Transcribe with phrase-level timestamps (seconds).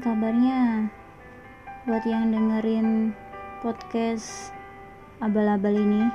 [0.00, 0.88] kabarnya?
[1.84, 3.12] Buat yang dengerin
[3.60, 4.48] podcast
[5.20, 6.08] abal-abal ini.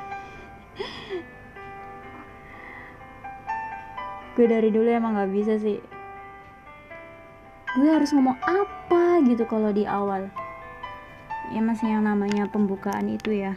[4.33, 5.77] Gue dari dulu emang gak bisa sih.
[7.77, 10.33] Gue harus ngomong apa gitu kalau di awal.
[11.53, 13.53] Ya masih yang namanya pembukaan itu ya.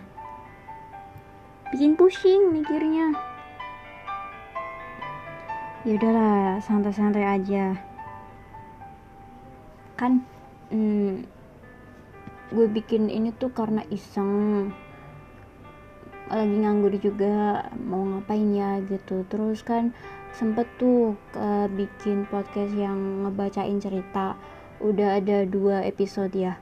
[1.72, 3.16] Bikin pusing mikirnya
[5.86, 7.87] ya udahlah santai-santai aja
[9.98, 10.22] kan
[10.70, 11.26] hmm,
[12.54, 14.70] gue bikin ini tuh karena iseng.
[16.28, 19.26] Lagi nganggur juga mau ngapain ya gitu.
[19.28, 19.92] Terus kan
[20.32, 24.38] sempet tuh uh, bikin podcast yang ngebacain cerita.
[24.78, 26.60] Udah ada dua episode ya.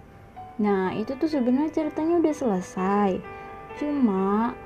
[0.56, 3.10] Nah itu tuh sebenarnya ceritanya udah selesai.
[3.76, 4.56] Cuma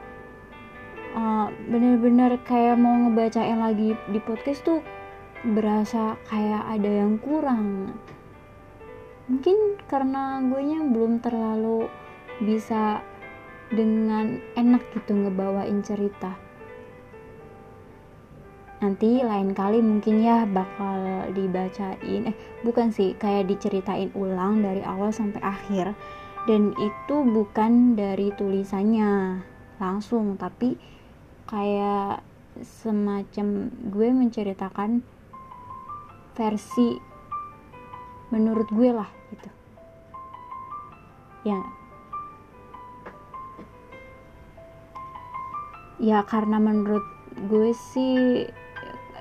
[1.17, 4.81] uh, bener-bener kayak mau ngebacain lagi di podcast tuh
[5.41, 7.97] berasa kayak ada yang kurang
[9.31, 11.87] mungkin karena gue nya belum terlalu
[12.43, 12.99] bisa
[13.71, 16.35] dengan enak gitu ngebawain cerita.
[18.83, 22.37] Nanti lain kali mungkin ya bakal dibacain eh
[22.67, 25.95] bukan sih kayak diceritain ulang dari awal sampai akhir.
[26.51, 29.45] Dan itu bukan dari tulisannya
[29.79, 30.75] langsung tapi
[31.47, 32.27] kayak
[32.67, 35.07] semacam gue menceritakan
[36.35, 36.99] versi
[38.35, 39.20] menurut gue lah
[41.47, 41.61] ya.
[46.01, 47.05] Ya karena menurut
[47.49, 48.49] gue sih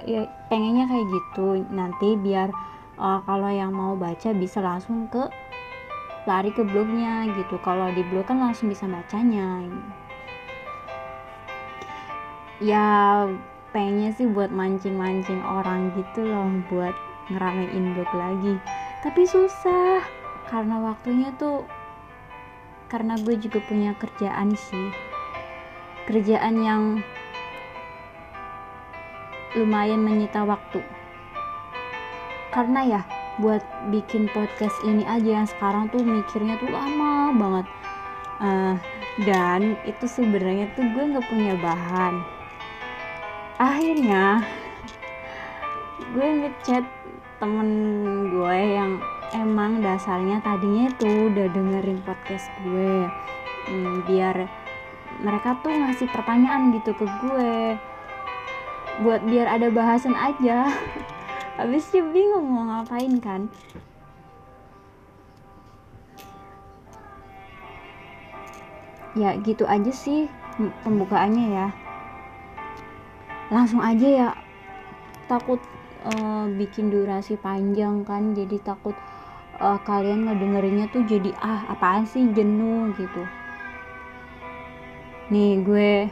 [0.07, 1.47] ya pengennya kayak gitu.
[1.67, 2.51] Nanti biar
[2.95, 5.27] uh, kalau yang mau baca bisa langsung ke
[6.23, 7.59] lari ke blognya gitu.
[7.63, 9.67] Kalau di blog kan langsung bisa bacanya.
[12.59, 13.27] Ya
[13.71, 16.95] pengennya sih buat mancing-mancing orang gitu loh buat
[17.31, 18.55] ngeramein blog lagi.
[18.99, 20.03] Tapi susah
[20.47, 21.63] karena waktunya tuh
[22.89, 24.89] karena gue juga punya kerjaan sih.
[26.09, 26.83] Kerjaan yang
[29.53, 30.81] lumayan menyita waktu.
[32.49, 33.01] Karena ya
[33.37, 33.61] buat
[33.93, 37.67] bikin podcast ini aja yang sekarang tuh mikirnya tuh lama banget.
[38.41, 38.75] Uh,
[39.23, 42.25] dan itu sebenarnya tuh gue nggak punya bahan.
[43.61, 44.41] Akhirnya
[46.09, 46.85] gue ngechat
[47.37, 47.69] temen
[48.33, 48.97] gue yang
[49.35, 53.05] emang dasarnya tadinya tuh udah dengerin podcast gue
[53.69, 54.49] hmm, biar
[55.19, 57.53] mereka tuh ngasih pertanyaan gitu ke gue.
[59.03, 60.71] Buat biar ada bahasan aja.
[61.59, 63.51] Habisnya bingung mau ngapain kan.
[69.17, 70.31] Ya gitu aja sih
[70.87, 71.67] pembukaannya ya.
[73.51, 74.29] Langsung aja ya.
[75.27, 75.59] Takut
[76.07, 78.95] uh, bikin durasi panjang kan jadi takut
[79.59, 83.23] uh, kalian ngedengerinnya tuh jadi ah apaan sih jenuh gitu.
[85.29, 86.09] Nih gue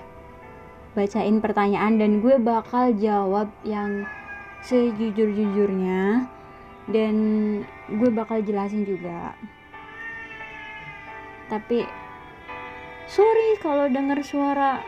[0.94, 4.06] bacain pertanyaan dan gue bakal jawab yang
[4.62, 6.28] sejujur-jujurnya
[6.92, 7.16] dan
[7.90, 9.34] gue bakal jelasin juga.
[11.48, 11.88] Tapi
[13.08, 14.84] sorry kalau denger suara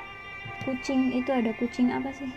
[0.68, 1.16] kucing.
[1.16, 2.32] Itu ada kucing apa sih?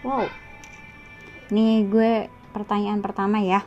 [0.00, 0.45] Wow
[1.46, 3.62] nih gue pertanyaan pertama ya.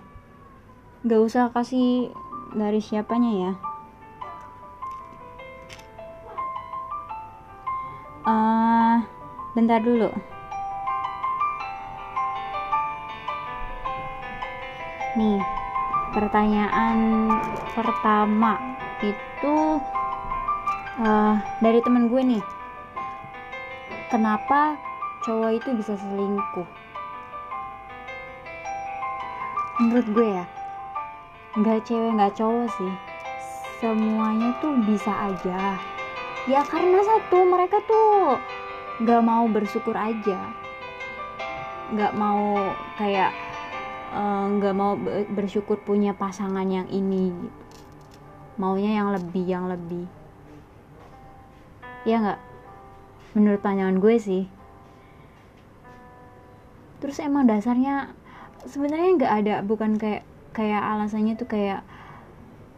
[1.07, 2.11] Gak usah kasih
[2.51, 3.51] dari siapanya ya.
[8.27, 8.99] Uh,
[9.55, 10.11] bentar dulu.
[15.15, 15.39] Nih
[16.11, 17.31] pertanyaan
[17.71, 18.59] pertama
[18.99, 19.55] itu
[20.99, 22.43] uh, dari temen gue nih.
[24.11, 24.75] Kenapa
[25.23, 26.78] cowok itu bisa selingkuh
[29.79, 30.45] menurut gue ya
[31.57, 32.93] nggak cewek nggak cowok sih.
[33.79, 35.79] Semuanya tuh bisa aja.
[36.45, 38.37] Ya karena satu mereka tuh
[39.01, 40.51] nggak mau bersyukur aja.
[41.89, 43.33] Nggak mau kayak
[44.13, 44.93] eh, nggak uh, mau
[45.33, 47.33] bersyukur punya pasangan yang ini.
[48.59, 50.05] Maunya yang lebih yang lebih.
[52.05, 52.39] Ya nggak?
[53.33, 54.43] Menurut pandangan gue sih.
[56.99, 58.18] Terus emang dasarnya
[58.67, 61.85] sebenarnya nggak ada bukan kayak kayak alasannya tuh kayak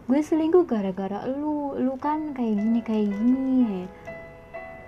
[0.05, 3.87] gue selingkuh gara-gara lu lu kan kayak gini kayak gini.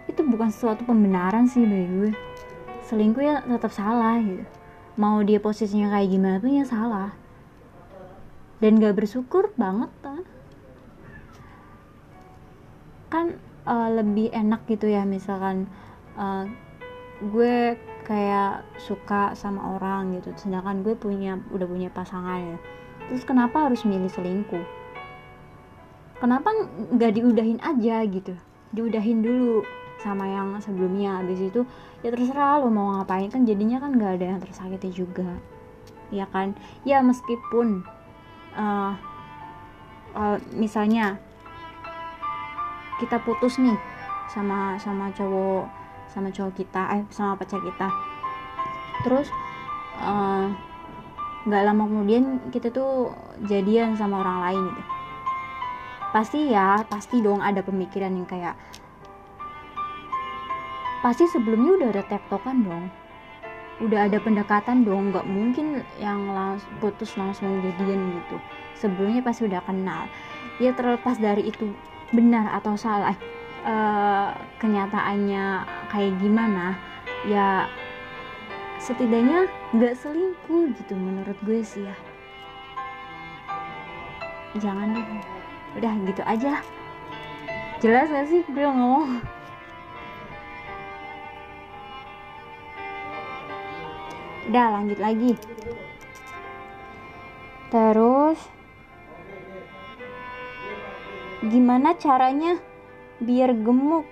[0.06, 2.12] Itu bukan suatu pembenaran sih bagi gue
[2.86, 4.44] selingkuh ya tetap salah gitu.
[5.00, 7.16] Mau dia posisinya kayak gimana pun ya salah.
[8.62, 10.24] Dan gak bersyukur banget kan?
[13.10, 13.26] Kan
[13.66, 15.66] uh, lebih enak gitu ya misalkan
[16.16, 16.46] uh,
[17.24, 20.32] gue kayak suka sama orang gitu.
[20.36, 22.58] Sedangkan gue punya udah punya pasangan ya.
[23.10, 24.64] Terus kenapa harus milih selingkuh?
[26.20, 26.56] Kenapa
[26.96, 28.36] nggak diudahin aja gitu?
[28.72, 29.64] Diudahin dulu
[30.00, 31.20] sama yang sebelumnya.
[31.20, 31.68] Habis itu
[32.04, 33.28] ya terserah lo mau ngapain.
[33.28, 35.40] Kan jadinya kan nggak ada yang tersakiti juga.
[36.14, 36.56] Ya kan?
[36.88, 37.84] Ya meskipun
[38.56, 38.94] uh,
[40.16, 41.20] uh, misalnya
[43.02, 43.76] kita putus nih
[44.32, 45.83] sama sama cowok
[46.14, 47.90] sama cowok kita eh sama pacar kita.
[49.02, 49.28] Terus
[49.98, 50.46] eh,
[51.50, 53.10] nggak uh, lama kemudian kita tuh
[53.50, 54.84] jadian sama orang lain gitu.
[56.14, 58.54] Pasti ya pasti dong ada pemikiran yang kayak
[61.02, 62.86] pasti sebelumnya udah ada tektokan dong.
[63.82, 68.38] Udah ada pendekatan dong nggak mungkin yang langsung putus langsung jadian gitu.
[68.78, 70.06] Sebelumnya pasti udah kenal.
[70.62, 71.74] Ya terlepas dari itu
[72.14, 73.18] benar atau salah
[73.64, 76.76] uh, kenyataannya kayak gimana
[77.28, 77.68] ya
[78.84, 81.96] setidaknya nggak selingkuh gitu menurut gue sih ya.
[84.60, 85.08] Jangan deh.
[85.80, 86.62] Udah gitu aja.
[87.82, 89.20] Jelas gak sih gue ngomong?
[94.52, 95.34] Udah lanjut lagi.
[97.74, 98.40] Terus
[101.44, 102.62] gimana caranya
[103.24, 104.06] biar gemuk.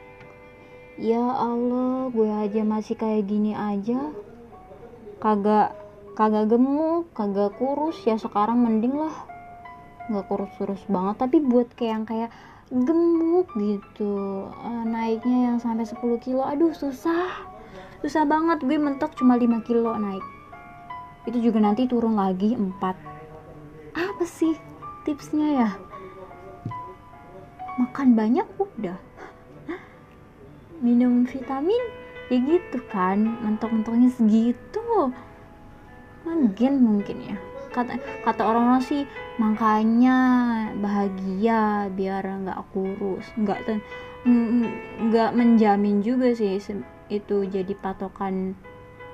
[0.95, 4.11] Ya Allah gue aja masih kayak gini aja.
[5.19, 5.75] Kagak
[6.15, 7.99] kagak gemuk kagak kurus.
[8.07, 9.15] Ya sekarang mending lah.
[10.07, 12.29] Nggak kurus-kurus banget tapi buat kayak yang kayak
[12.71, 14.47] gemuk gitu.
[14.51, 16.41] Uh, naiknya yang sampai 10 kilo.
[16.47, 17.29] Aduh susah.
[17.99, 18.63] Susah banget.
[18.63, 20.23] Gue mentok cuma 5 kilo naik.
[21.27, 23.11] Itu juga nanti turun lagi 4
[23.91, 24.55] apa sih
[25.03, 25.69] tipsnya ya?
[27.81, 28.47] Makan banyak
[28.79, 28.97] udah.
[30.81, 31.83] Minum vitamin?
[32.31, 35.11] Ya gitu kan mentok-mentoknya segitu.
[36.23, 37.37] Mungkin mungkin ya.
[37.71, 39.03] Kata kata orang-orang sih
[39.39, 40.17] makanya
[40.79, 43.27] bahagia biar nggak kurus.
[43.35, 43.83] Nggak
[45.07, 46.59] nggak menjamin juga sih
[47.11, 48.55] itu jadi patokan.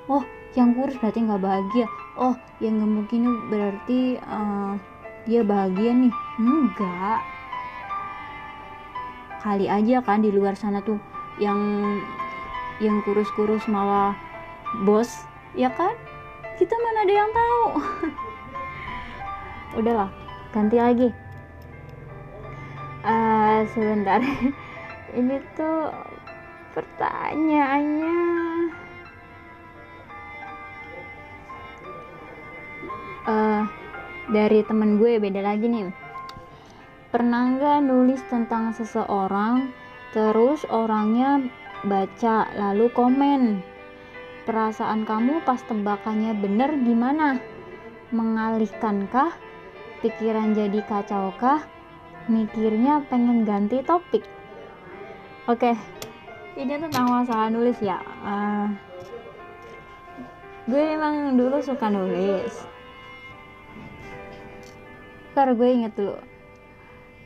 [0.07, 0.24] Oh
[0.56, 1.86] yang kurus berarti nggak bahagia.
[2.18, 4.74] Oh yang gemuk ini berarti uh,
[5.27, 6.13] dia bahagia nih.
[6.39, 7.36] Enggak
[9.41, 10.97] kali aja kan di luar sana tuh
[11.37, 11.57] yang
[12.77, 14.13] yang kurus-kurus malah
[14.85, 15.09] bos
[15.57, 15.93] ya kan?
[16.57, 17.63] Kita mana ada yang tahu.
[19.81, 20.09] Udahlah
[20.53, 21.09] ganti lagi.
[23.05, 24.19] Uh, sebentar.
[25.17, 25.93] Ini tuh
[26.73, 28.17] pertanyaannya.
[33.27, 33.67] Uh,
[34.31, 36.06] dari temen gue beda lagi nih
[37.17, 39.73] pernah nggak nulis tentang seseorang
[40.13, 41.41] terus orangnya
[41.81, 43.65] baca lalu komen?
[44.45, 47.41] Perasaan kamu pas tebakannya bener gimana?
[48.13, 49.33] Mengalihkankah?
[50.05, 51.65] Pikiran jadi kacaukah
[52.30, 54.21] mikirnya pengen ganti topik.
[55.49, 55.73] Oke
[56.53, 57.97] ini tentang masalah nulis ya.
[58.21, 58.69] Uh,
[60.69, 62.61] gue emang dulu suka nulis.
[65.33, 66.36] Ntar gue inget dulu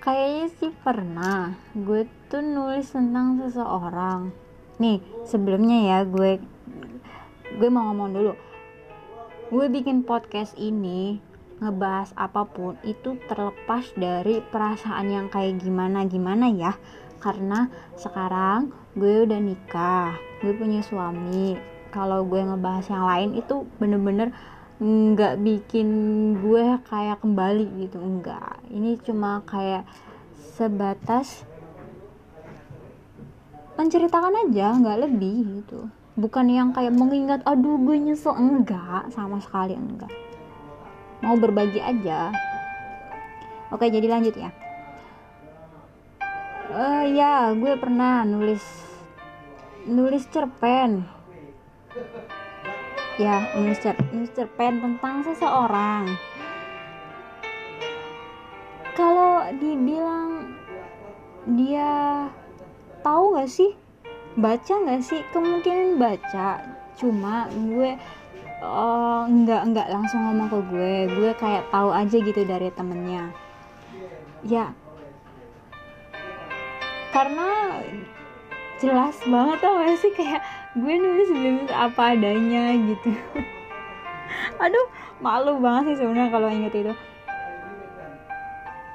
[0.01, 1.53] kayaknya sih pernah.
[1.77, 4.33] Gue tuh nulis tentang seseorang.
[4.81, 4.97] Nih
[5.29, 6.41] sebelumnya ya gue
[7.55, 8.33] gue mau ngomong dulu.
[9.53, 11.21] Gue bikin podcast ini
[11.61, 16.73] ngebahas apa pun itu terlepas dari perasaan yang kayak gimana gimana ya.
[17.21, 21.61] Karena sekarang gue udah nikah gue punya suami.
[21.93, 24.33] Kalau gue ngebahas yang lain itu bener-bener
[24.81, 25.87] nggak bikin
[26.41, 28.01] gue kayak kembali gitu.
[28.01, 29.83] Enggak ini cuma kayak
[30.55, 31.43] sebatas
[33.75, 35.91] menceritakan aja nggak lebih gitu.
[36.15, 38.35] Bukan yang kayak mengingat aduh gue nyesel.
[38.35, 40.11] Enggak sama sekali enggak.
[41.19, 42.31] Mau berbagi aja.
[43.71, 44.51] Oke jadi lanjut ya.
[46.71, 48.63] Uh, ya gue pernah nulis
[49.83, 51.03] nulis cerpen.
[53.19, 56.30] Ya nulis, cer nulis cerpen tentang seseorang
[59.57, 60.55] dibilang
[61.57, 62.27] dia
[63.01, 63.73] tahu gak sih?
[64.37, 65.19] Baca gak sih?
[65.33, 66.61] Kemungkinan baca.
[66.95, 67.97] Cuma gue
[68.61, 70.95] uh, nggak nggak langsung ngomong ke gue.
[71.17, 73.33] Gue kayak tahu aja gitu dari temennya.
[74.45, 74.71] Ya.
[77.11, 77.81] Karena
[78.79, 80.11] jelas banget tau gak sih?
[80.15, 80.41] Kayak
[80.77, 83.11] gue nulis nulis apa adanya gitu.
[84.63, 84.87] Aduh
[85.21, 86.93] malu banget sih sebenarnya kalau inget itu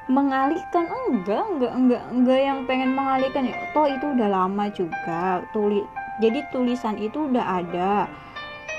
[0.07, 3.57] mengalihkan enggak enggak enggak enggak yang pengen mengalihkan ya.
[3.75, 5.87] Toh itu udah lama juga tulis
[6.17, 8.09] jadi tulisan itu udah ada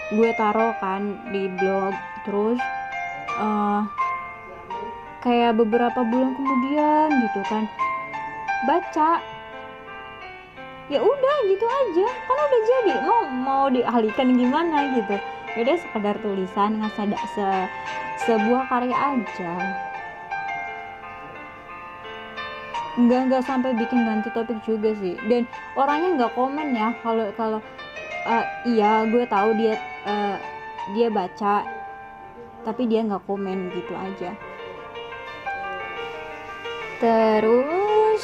[0.09, 1.93] gue taruh kan di blog
[2.25, 2.57] terus
[3.37, 3.83] uh,
[5.21, 7.63] kayak beberapa bulan kemudian gitu kan
[8.65, 9.19] baca
[10.87, 15.19] ya udah gitu aja kan udah jadi mau mau dialihkan gimana gitu.
[15.55, 17.47] Ya udah sekedar tulisan nggak se
[18.23, 19.53] sebuah karya aja
[22.97, 25.13] nggak nggak sampai bikin ganti topik juga sih.
[25.29, 25.45] Dan
[25.77, 27.59] orangnya nggak komen ya kalau kalau
[28.25, 29.77] uh, iya gue tahu dia
[30.09, 30.35] uh,
[30.97, 31.61] dia baca
[32.65, 34.33] tapi dia nggak komen gitu aja.
[36.97, 38.23] Terus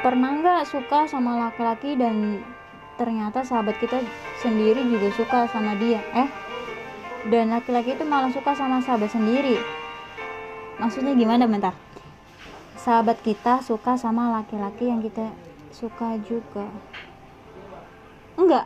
[0.00, 2.40] pernah nggak suka sama laki-laki dan
[2.94, 4.00] ternyata sahabat kita
[4.38, 5.98] sendiri juga suka sama dia?
[6.14, 6.30] Eh
[7.28, 9.79] dan laki-laki itu malah suka sama sahabat sendiri
[10.80, 11.76] maksudnya gimana bentar?
[12.80, 15.28] Sahabat kita suka sama laki-laki yang kita
[15.68, 16.64] suka juga.
[18.40, 18.64] Enggak.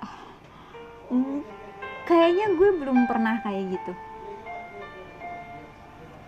[1.10, 1.42] Hmm,
[2.06, 3.92] kayaknya gue belum pernah kayak gitu.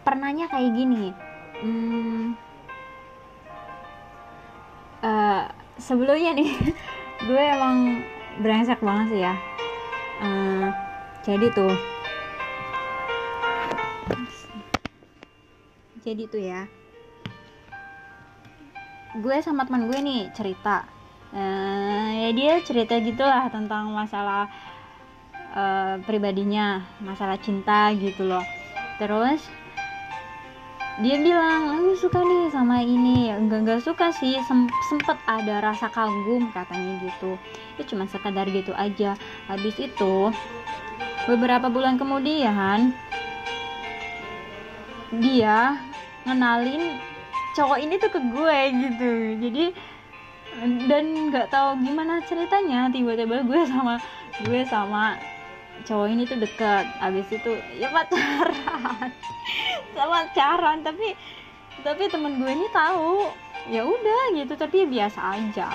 [0.02, 1.14] Pernahnya kayak gini.
[1.62, 2.36] Hmm,
[5.06, 5.46] uh,
[5.78, 6.50] sebelumnya nih
[7.30, 8.02] gue emang
[8.42, 9.34] brengsek banget sih ya.
[10.20, 10.68] Uh,
[11.22, 11.95] jadi tuh
[16.06, 16.62] jadi tuh ya.
[19.18, 20.86] Gue sama teman gue nih cerita.
[21.34, 24.46] Uh, ya dia cerita gitulah tentang masalah
[25.50, 28.46] uh, pribadinya masalah cinta gitu loh.
[29.02, 29.42] Terus
[31.02, 33.34] dia bilang aku suka nih sama ini.
[33.34, 34.38] Enggak enggak suka sih.
[34.46, 37.34] Sem sempet ada rasa kagum katanya gitu.
[37.74, 39.18] Itu cuma sekadar gitu aja.
[39.50, 40.30] Habis itu
[41.26, 42.94] beberapa bulan kemudian
[45.18, 45.78] dia
[46.26, 46.98] ngenalin
[47.56, 49.10] cowok ini tuh ke gue gitu.
[49.48, 49.64] Jadi
[50.90, 54.00] dan nggak tahu gimana ceritanya tiba-tiba gue sama
[54.44, 55.16] gue sama
[55.84, 59.10] cowok ini tuh dekat abis itu ya pacaran.
[59.96, 61.16] Sama pacaran tapi
[61.80, 63.30] tapi temen gue ini tahu.
[63.66, 64.54] Ya udah gitu.
[64.54, 65.68] Tapi ya biasa aja.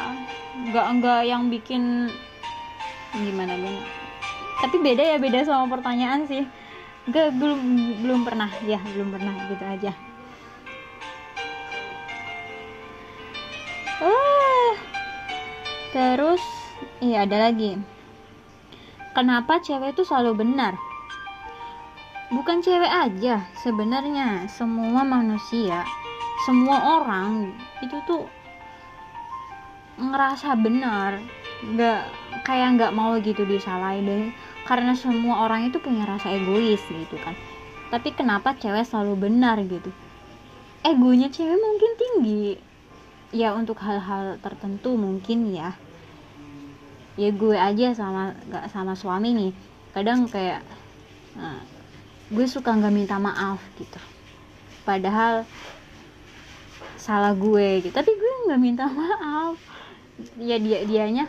[0.68, 2.12] Nggak nggak yang bikin
[3.16, 3.82] gimana gimana.
[4.62, 6.44] Tapi beda ya beda sama pertanyaan sih.
[7.10, 7.60] Gak belum
[8.06, 8.52] belum pernah.
[8.64, 9.34] Ya belum pernah.
[9.50, 10.11] Gitu aja
[14.02, 14.74] uh,
[15.94, 16.42] terus
[17.00, 17.78] iya ada lagi.
[19.12, 20.76] Kenapa cewek itu selalu benar?
[22.32, 25.84] Bukan cewek aja sebenarnya semua manusia
[26.42, 27.54] semua orang
[27.86, 28.26] itu tuh
[30.02, 31.22] ngerasa benar.
[31.62, 32.02] Nggak
[32.42, 34.26] kayak nggak mau gitu disalahin deh.
[34.66, 37.38] Karena semua orang itu punya rasa egois gitu kan.
[37.94, 39.94] Tapi kenapa cewek selalu benar gitu?
[40.82, 42.71] Egonya cewek mungkin tinggi
[43.32, 45.76] ya untuk hal-hal tertentu mungkin ya.
[47.16, 49.52] Ya gue aja sama gak sama suami nih.
[49.96, 50.64] Kadang kayak
[51.36, 51.60] nah,
[52.32, 54.00] gue suka nggak minta maaf gitu.
[54.84, 55.48] Padahal
[57.00, 57.92] salah gue gitu.
[57.96, 59.56] Tapi gue nggak minta maaf.
[60.38, 61.26] Ya dia dianya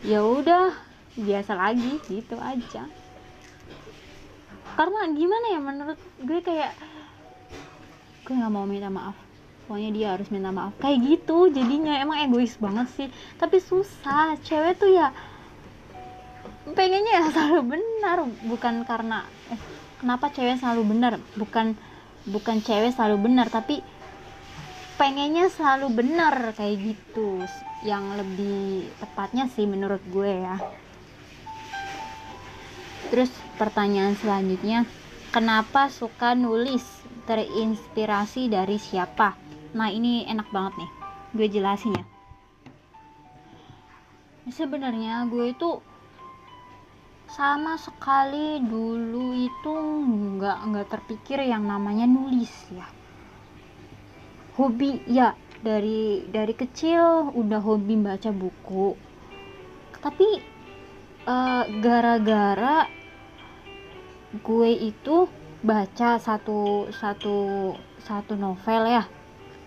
[0.00, 0.72] ya udah
[1.18, 2.86] biasa lagi gitu aja.
[4.78, 6.72] Karena gimana ya menurut gue kayak
[8.24, 9.29] gue nggak mau minta maaf
[9.70, 10.74] pokoknya dia harus minta maaf.
[10.82, 12.02] Kayak gitu jadinya.
[12.02, 13.06] Emang egois banget sih.
[13.38, 14.34] Tapi susah.
[14.42, 15.14] Cewek tuh ya
[16.74, 18.26] pengennya ya selalu benar.
[18.50, 19.22] Bukan karena
[19.54, 19.60] eh,
[20.02, 21.22] kenapa cewek selalu benar?
[21.38, 21.78] Bukan
[22.26, 23.78] bukan cewek selalu benar tapi
[24.98, 26.50] pengennya selalu benar.
[26.58, 27.46] Kayak gitu.
[27.86, 30.58] Yang lebih tepatnya sih menurut gue ya.
[33.14, 34.82] Terus pertanyaan selanjutnya
[35.30, 36.82] kenapa suka nulis
[37.30, 39.39] terinspirasi dari siapa
[39.70, 40.90] nah ini enak banget nih.
[41.30, 42.04] Gue jelasin ya.
[44.50, 45.78] Sebenarnya gue itu
[47.30, 49.74] sama sekali dulu itu
[50.34, 52.90] nggak nggak terpikir yang namanya nulis ya.
[54.58, 58.98] Hobi ya dari dari kecil udah hobi baca buku.
[60.02, 60.28] Tapi
[61.30, 62.90] uh, gara-gara
[64.34, 67.36] gue itu baca satu satu
[68.00, 69.04] satu novel ya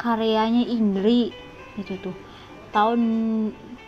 [0.04, 1.32] karyanya Indri
[1.80, 2.16] gitu tuh.
[2.76, 3.00] Tahun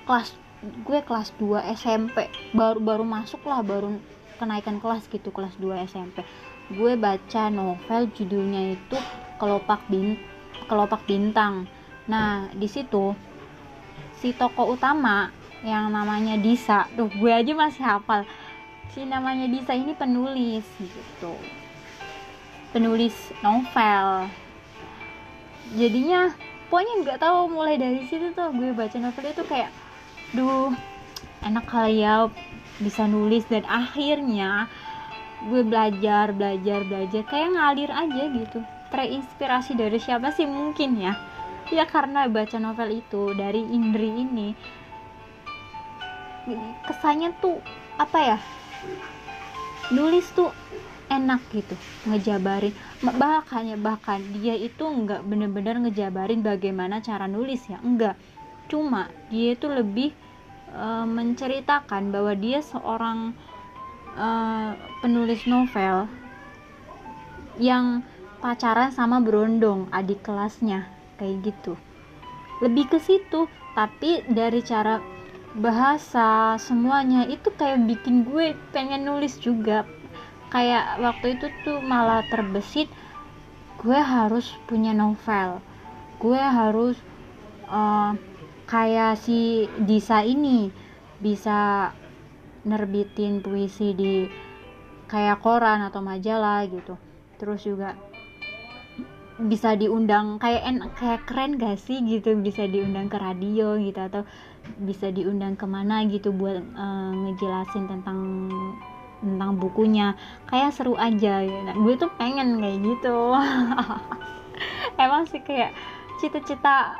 [0.07, 0.31] kelas
[0.65, 3.99] gue kelas 2 SMP baru baru masuk lah baru
[4.39, 6.25] kenaikan kelas gitu kelas 2 SMP
[6.73, 8.97] gue baca novel judulnya itu
[9.37, 10.17] kelopak bin
[10.65, 11.69] kelopak bintang.
[12.09, 13.13] Nah di situ
[14.17, 15.29] si tokoh utama
[15.61, 18.25] yang namanya Disa tuh gue aja masih hafal.
[18.95, 21.37] Si namanya Disa ini penulis gitu.
[22.73, 23.13] Penulis
[23.45, 24.25] novel
[25.73, 26.29] jadinya
[26.69, 29.73] pokoknya nggak tahu mulai dari situ tuh gue baca novel itu kayak
[30.37, 30.69] duh
[31.41, 32.29] enak kali ya
[32.77, 34.69] bisa nulis dan akhirnya
[35.45, 38.59] gue belajar belajar belajar kayak ngalir aja gitu.
[38.89, 40.47] Terinspirasi dari siapa sih?
[40.47, 41.13] Mungkin ya.
[41.73, 44.53] Ya karena baca novel itu dari Indri ini
[46.85, 47.57] kesannya tuh
[47.97, 48.37] apa ya
[49.89, 50.53] nulis tuh
[51.09, 51.75] enak gitu
[52.09, 52.73] ngejabarin.
[53.01, 58.15] Bahkan ya bahkan dia itu nggak bener-bener ngejabarin bagaimana cara nulis ya enggak
[58.65, 60.09] cuma dia itu lebih
[60.73, 63.37] uh, menceritakan bahwa dia seorang
[64.17, 64.73] uh,
[65.05, 66.09] penulis novel
[67.61, 68.03] yang
[68.41, 71.73] pacaran sama berondong adik kelasnya kayak gitu.
[72.59, 74.99] Lebih ke situ tapi dari cara
[75.55, 79.87] bahasa semuanya itu kayak bikin gue pengen nulis juga
[80.49, 82.89] kayak waktu itu tuh malah terbesit
[83.81, 85.61] gue harus punya novel.
[86.17, 86.97] Gue harus
[87.69, 88.17] uh,
[88.65, 90.73] kayak si Disa ini
[91.21, 91.91] bisa
[92.65, 94.25] nerbitin puisi di
[95.05, 96.97] kayak koran atau majalah gitu.
[97.37, 97.93] Terus juga
[99.35, 104.23] bisa diundang kayak en kayak keren gak sih gitu bisa diundang ke radio gitu atau
[104.79, 108.49] bisa diundang ke mana gitu buat uh, ngejelasin tentang
[109.19, 110.15] tentang bukunya.
[110.49, 111.43] Kayak seru aja.
[111.43, 111.59] Ya.
[111.65, 113.17] nah, gue tuh pengen kayak gitu.
[115.01, 115.75] Emang sih kayak
[116.19, 116.99] cita-cita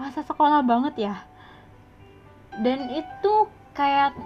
[0.00, 1.14] masa sekolah banget ya.
[2.58, 3.32] Dan itu
[3.76, 4.16] kayak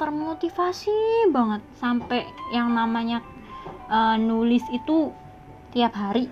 [0.00, 1.62] termotivasi banget.
[1.76, 3.20] Sampai yang namanya
[3.90, 5.12] uh, nulis itu
[5.72, 6.30] tiap hari.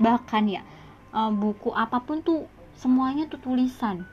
[0.00, 0.62] Bahkan ya
[1.12, 2.46] uh, buku apa pun tuh
[2.78, 4.06] semuanya tuh tulisan.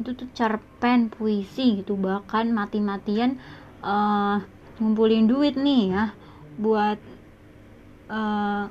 [0.00, 1.98] Itu tuh cerpen puisi gitu.
[2.00, 3.36] Bahkan mati-matian
[3.84, 4.40] uh,
[4.76, 6.04] ngumpulin duit nih ya
[6.60, 6.98] buat
[8.12, 8.68] uh,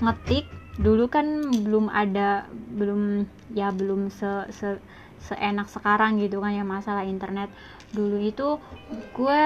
[0.00, 0.46] ngetik.
[0.78, 4.78] Dulu kan belum ada belum ya belum se, se
[5.18, 7.50] seenak sekarang gitu kan ya masalah internet.
[7.90, 8.62] Dulu itu
[9.16, 9.42] gue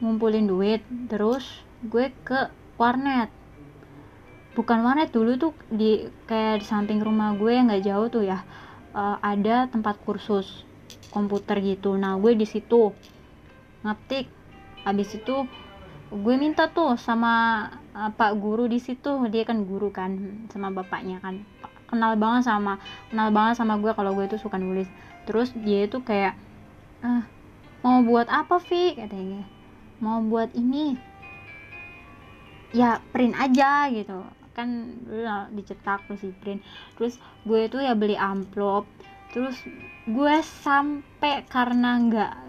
[0.00, 0.80] ngumpulin duit
[1.12, 1.44] terus
[1.84, 2.48] gue ke
[2.80, 3.28] warnet.
[4.56, 8.40] Bukan warnet dulu tuh di kayak di samping rumah gue nggak jauh tuh ya
[8.96, 10.64] uh, ada tempat kursus
[11.12, 11.92] komputer gitu.
[12.00, 12.96] Nah gue di situ
[13.84, 14.37] ngetik
[14.88, 15.44] habis itu
[16.08, 19.28] gue minta tuh sama uh, pak guru di situ.
[19.28, 20.16] Dia kan guru kan
[20.48, 21.44] sama bapaknya kan.
[21.88, 22.80] Kenal banget sama
[23.12, 24.88] kenal banget sama gue kalau gue itu suka nulis.
[25.28, 26.32] Terus dia itu kayak
[27.04, 27.28] ah,
[27.84, 28.96] mau buat apa Vi?
[28.96, 29.44] Katanya.
[30.00, 30.96] Mau buat ini.
[32.72, 34.24] Ya print aja gitu.
[34.56, 35.00] Kan
[35.52, 36.64] dicetak terus di print.
[36.96, 38.88] Terus gue itu ya beli amplop.
[39.32, 39.60] Terus
[40.08, 42.47] gue sampai karena nggak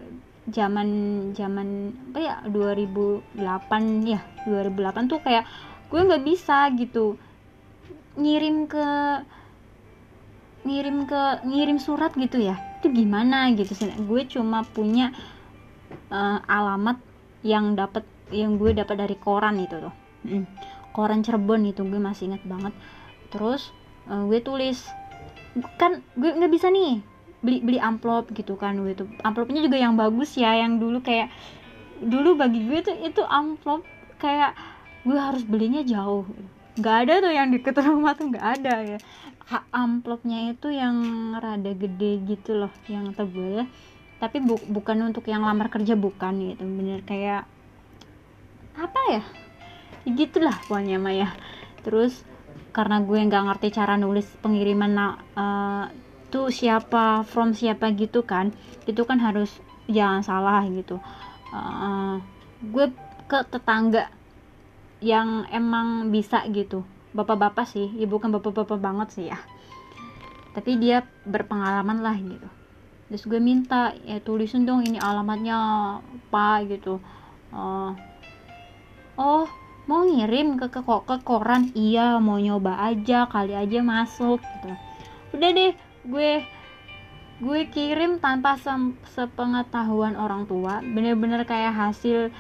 [0.49, 0.89] zaman
[1.33, 3.35] zaman apa ya 2008
[4.05, 5.45] ya 2008 tuh kayak
[5.89, 7.17] gue nggak bisa gitu.
[8.19, 8.87] Ngirim ke
[10.67, 13.89] ngirim ke ngirim surat gitu ya itu gimana gitu sih.
[14.05, 15.11] Gue cuma punya
[16.11, 16.99] uh, alamat
[17.41, 19.95] yang dapat yang gue dapat dari koran itu tuh.
[20.19, 20.43] Hmm.
[20.91, 22.73] koran Cirebon itu gue masih ingat banget.
[23.31, 23.71] Terus
[24.11, 24.83] uh, gue tulis
[25.81, 27.01] kan gue nggak bisa nih
[27.39, 29.07] beli beli amplop gitu kan gitu.
[29.23, 31.31] Amplopnya juga yang bagus ya yang dulu kayak
[31.99, 33.83] dulu bagi gue tuh itu amplop
[34.19, 34.55] kayak
[35.07, 36.27] gue harus belinya jauh.
[36.79, 38.99] Nggak ada tuh yang deket rumah tuh nggak ada ya.
[39.73, 40.95] Amplopnya itu yang
[41.39, 43.65] rada gede gitu loh yang tebel.
[44.19, 46.63] Tapi bu bukan untuk yang lamar kerja bukan gitu.
[46.63, 47.47] Bener kayak
[48.75, 49.23] apa ya?
[50.07, 51.31] Gitulah pokoknya Maya.
[51.83, 52.27] Terus
[52.69, 55.89] karena gue nggak ngerti cara nulis pengiriman uh,
[56.29, 58.53] itu siapa from siapa gitu kan
[58.85, 59.49] itu kan harus
[59.89, 61.01] jangan salah gitu.
[61.49, 62.21] Uh,
[62.61, 62.93] gue
[63.25, 64.13] ke tetangga
[65.01, 66.85] yang emang bisa gitu.
[67.17, 69.41] Bapak-bapak sih ibu kan bapak-bapak banget sih ya.
[70.53, 72.45] Tapi dia berpengalaman lah gitu.
[73.09, 75.57] Terus gue minta ya tulisin dong ini alamatnya
[75.97, 77.01] apa gitu.
[77.49, 77.97] Uh,
[79.17, 79.49] oh
[79.89, 81.73] mau ngirim ke, ke ke koran?
[81.73, 84.77] Iya mau nyoba aja kali aja masuk gitu.
[85.33, 86.43] Udah deh gue
[87.39, 88.59] gue kirim tanpa
[89.15, 90.83] sepengetahuan orang tua.
[90.83, 92.33] Bener-bener kayak hasil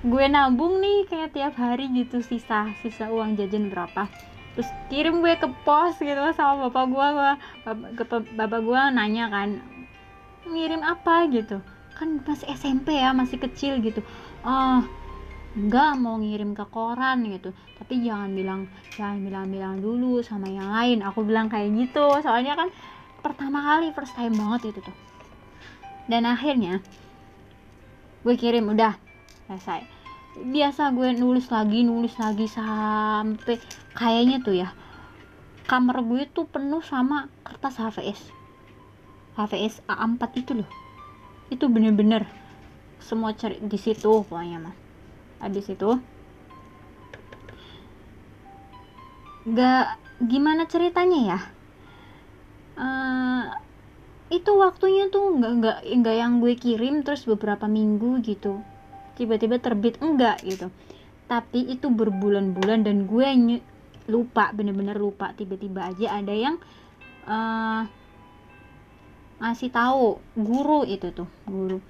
[0.00, 4.08] gue nabung nih kayak tiap hari gitu sisa sisa uang jajan berapa.
[4.56, 7.32] Terus kirim gue ke pos gitu sama bapak gue gue
[7.68, 9.48] bapak, bapak gue nanya kan
[10.48, 11.30] ngirim apa?
[11.30, 11.62] gitu.
[11.94, 14.00] Kan masih SMP ya masih kecil gitu.
[14.42, 14.82] Oh
[15.58, 17.50] enggak mau ngirim ke koran gitu.
[17.78, 21.02] Tapi jangan bilang jangan bilang-bilang dulu sama yang lain.
[21.02, 22.06] Aku bilang kayak gitu.
[22.22, 22.68] Soalnya kan
[23.20, 24.96] pertama kali first time banget itu tuh.
[26.06, 26.78] Dan akhirnya
[28.22, 28.94] gue kirim udah
[29.50, 29.82] selesai.
[30.40, 33.58] Biasa gue nulis lagi nulis lagi sampai
[33.98, 34.70] kayaknya tuh ya
[35.66, 38.20] kamar gue tuh penuh sama kertas HVS
[39.38, 40.70] HVS A4 itu loh.
[41.50, 42.26] Itu bener-bener
[42.98, 44.79] semua cari di situ pokoknya mah
[45.40, 45.96] habis itu
[49.48, 51.40] gak gimana ceritanya ya?
[52.80, 53.44] Uh,
[54.30, 58.62] itu waktunya tuh nggak nggak nggak yang gue kirim terus beberapa minggu gitu.
[59.18, 60.70] Tiba-tiba terbit enggak gitu.
[61.26, 63.26] Tapi itu berbulan-bulan dan gue
[64.06, 65.34] lupa bener-bener lupa.
[65.34, 66.56] Tiba-tiba aja ada yang
[67.26, 67.84] uh,
[69.40, 71.82] ngasih tahu guru itu tuh guru.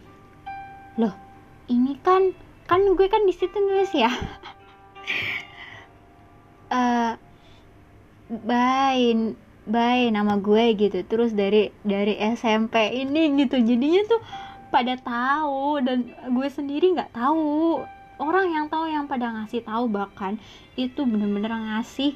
[0.97, 1.15] Loh
[1.69, 2.35] ini kan
[2.71, 4.15] kan gue kan di situ nulis ya.
[6.71, 7.19] Uh,
[8.47, 9.35] bye
[9.67, 11.03] bye nama gue gitu.
[11.03, 13.59] Terus dari dari SMP ini gitu.
[13.59, 14.23] Jadinya tuh
[14.71, 17.83] pada tahu dan gue sendiri nggak tahu.
[18.23, 20.39] Orang yang tahu yang pada ngasih tahu bahkan
[20.79, 22.15] itu bener-bener ngasih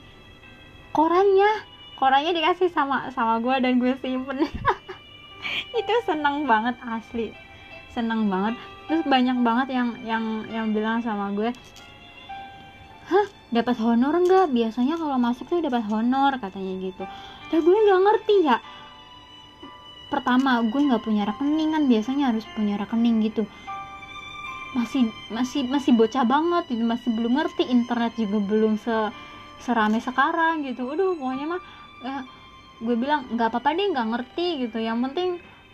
[0.94, 1.66] korannya.
[1.98, 4.46] Korannya dikasih sama sama gue dan gue simpen.
[5.80, 7.34] Itu seneng banget asli.
[7.90, 11.50] Seneng banget terus banyak banget yang yang yang bilang sama gue
[13.08, 17.04] hah dapat honor enggak biasanya kalau masuk tuh dapat honor katanya gitu.
[17.52, 18.58] Dan gue nggak ngerti ya.
[20.10, 23.46] Pertama gue nggak punya rekening kan biasanya harus punya rekening gitu.
[24.74, 29.14] Masih masih masih bocah banget itu masih belum ngerti internet juga belum se
[29.62, 30.90] serame sekarang gitu.
[30.90, 31.62] Udah pokoknya mah
[32.02, 32.26] ya,
[32.82, 34.82] gue bilang nggak apa-apa deh nggak ngerti gitu.
[34.82, 35.28] Yang penting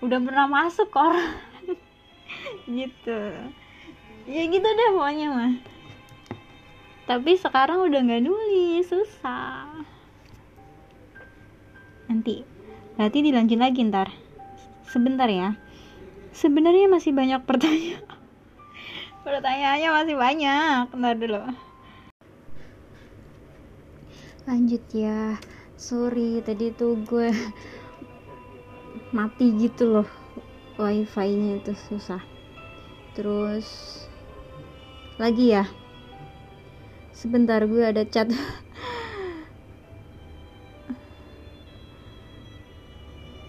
[0.04, 1.32] udah pernah masuk orang
[2.68, 3.20] gitu.
[4.28, 5.52] Ya gitu deh pokoknya mah
[7.10, 9.66] tapi sekarang udah nggak nulis susah.
[12.06, 12.46] Nanti
[12.94, 14.14] berarti dilanjut lagi ntar.
[14.86, 15.58] Sebentar ya.
[16.30, 18.06] Sebenarnya masih banyak pertanyaan.
[19.26, 20.84] Pertanyaannya masih banyak.
[20.94, 21.42] Ntar dulu.
[24.46, 25.34] Lanjut ya.
[25.74, 27.34] Sorry tadi tuh gue
[29.10, 30.19] mati gitu loh
[30.80, 32.24] wifi nya itu susah.
[33.12, 33.68] Terus
[35.20, 35.68] lagi ya?
[37.12, 38.32] Sebentar gue ada chat.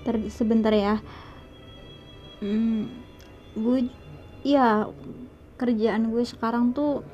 [0.04, 1.00] Ter sebentar ya.
[2.44, 2.92] Hmm,
[3.56, 3.88] gue
[4.44, 4.90] ya
[5.56, 7.06] kerjaan gue sekarang tuh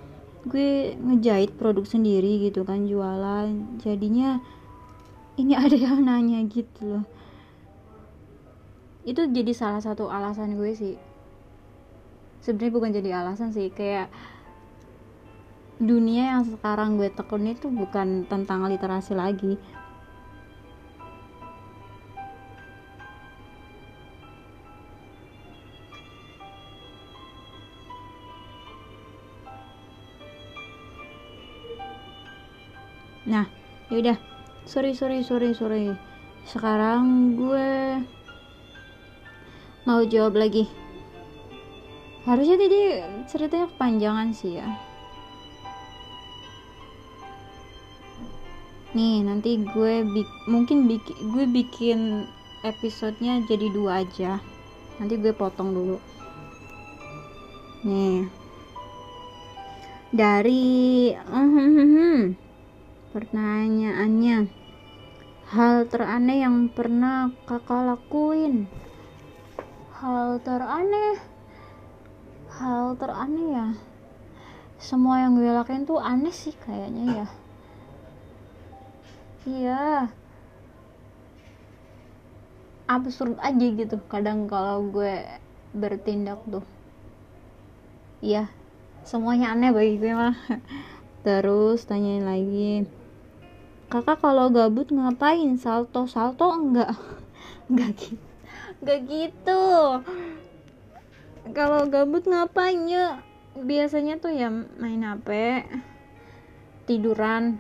[0.48, 3.78] gue ngejahit produk sendiri gitu kan jualan.
[3.86, 4.42] Jadinya
[5.38, 7.17] ini ada yang nanya gitu loh
[9.08, 11.00] itu jadi salah satu alasan gue sih.
[12.44, 14.12] Sebenarnya bukan jadi alasan sih kayak
[15.80, 19.56] dunia yang sekarang gue tekun itu bukan tentang literasi lagi.
[33.24, 33.48] Nah
[33.88, 34.20] yaudah
[34.68, 35.96] sorry sorry sorry sorry.
[36.44, 38.04] Sekarang gue
[39.88, 40.68] mau jawab lagi?
[42.28, 43.00] Harusnya tadi
[43.32, 44.68] ceritanya kepanjangan sih ya.
[48.92, 52.28] Nih nanti gue bik mungkin bik gue bikin
[52.68, 54.44] episodenya jadi dua aja.
[55.00, 55.98] Nanti gue potong dulu.
[57.88, 58.28] Nih.
[60.12, 62.28] Dari uh,
[63.16, 64.38] pertanyaannya.
[65.48, 68.68] Hal teraneh yang pernah kakak lakuin
[69.98, 71.18] hal teraneh.
[72.54, 73.68] Hal teraneh ya.
[74.78, 77.28] Semua yang gue lakuin tuh aneh sih kayaknya ya.
[79.48, 79.84] Iya.
[82.88, 85.26] Absurd aja gitu kadang kalau gue
[85.74, 86.66] bertindak tuh.
[88.22, 88.50] Iya
[89.02, 90.38] semuanya aneh bagi gue mah.
[91.26, 92.86] Terus tanyain lagi
[93.90, 95.58] kakak kalau gabut ngapain?
[95.58, 96.94] Salto salto enggak?
[97.68, 98.37] Enggak gitu
[98.82, 99.66] enggak gitu.
[101.56, 103.24] Kalau gabut ngapain ya
[103.58, 105.30] biasanya tuh ya main hp
[106.86, 107.58] tiduran.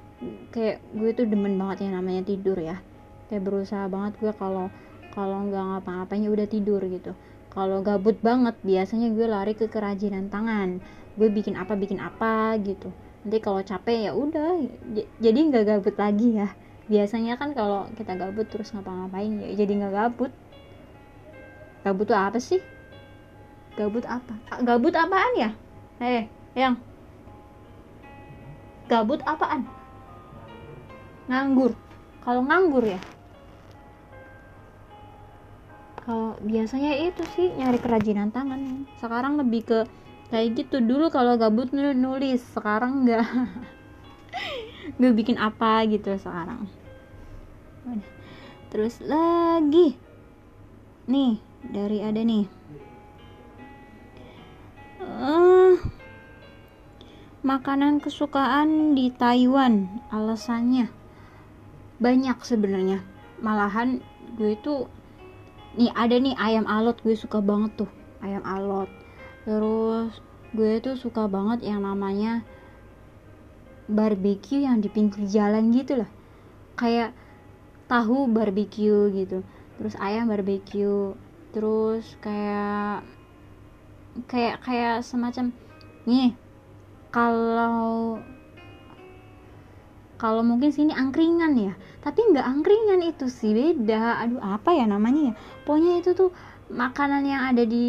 [0.49, 2.81] Kayak gue tuh demen banget yang namanya tidur ya.
[3.29, 4.73] Kayak berusaha banget gue kalau
[5.13, 7.13] kalau nggak ngapa-ngapain ya udah tidur gitu.
[7.53, 10.77] Kalau gabut banget biasanya gue lari ke kerajinan tangan.
[11.17, 12.93] Gue bikin apa bikin apa gitu.
[13.25, 14.61] Nanti kalau capek ya udah
[15.17, 16.53] jadi nggak gabut lagi ya.
[16.87, 20.31] Biasanya kan kalau kita gabut terus ngapa-ngapain ya jadi nggak gabut
[21.87, 22.59] gabut tuh apa sih?
[23.79, 24.35] Gabut apa?
[24.59, 25.49] Gabut apaan ya?
[26.03, 26.75] Eh yang?
[28.91, 29.63] Gabut apaan?
[31.31, 31.71] Nganggur.
[32.19, 32.99] Kalau nganggur ya?
[36.03, 38.83] Kalau biasanya itu sih nyari kerajinan tangan.
[38.99, 39.79] Sekarang lebih ke
[40.27, 40.83] kayak gitu.
[40.83, 43.27] Dulu kalau gabut nulis sekarang enggak
[44.99, 46.67] gue bikin apa gitu sekarang.
[48.67, 49.95] Terus lagi.
[51.07, 52.45] Nih dari ada nih.
[55.01, 55.79] Uh,
[57.45, 60.91] makanan kesukaan di Taiwan alasannya
[61.97, 63.01] banyak sebenarnya.
[63.41, 64.01] Malahan
[64.37, 64.89] gue itu
[65.77, 67.91] nih ada nih ayam alot gue suka banget tuh
[68.21, 68.89] ayam alot.
[69.45, 70.19] Terus
[70.53, 72.41] gue tuh suka banget yang namanya
[73.87, 76.09] barbecue yang di pinggir jalan gitu lah.
[76.77, 77.15] Kayak
[77.87, 79.41] tahu barbecue gitu.
[79.77, 81.13] Terus ayam barbecue
[81.57, 83.01] terus kayak
[84.29, 85.49] kayak kayak semacam
[86.05, 86.37] nih
[87.09, 88.21] kalau
[90.17, 91.73] kalau mungkin sini angkringan ya.
[92.01, 94.17] Tapi nggak angkringan itu sih beda.
[94.25, 95.33] Aduh apa ya namanya ya?
[95.61, 96.33] Pokoknya itu tuh
[96.73, 97.85] makanan yang ada di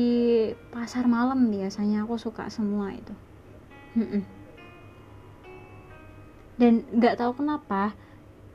[0.68, 2.04] pasar malam biasanya.
[2.04, 3.16] Aku suka semua itu.
[6.60, 7.96] Dan nggak tahu kenapa